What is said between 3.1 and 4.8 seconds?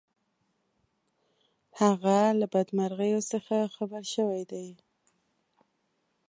څخه خبر شوی دی.